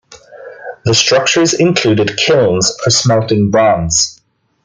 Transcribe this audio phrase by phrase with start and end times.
[0.83, 4.19] The structures included kilns for smelting bronze.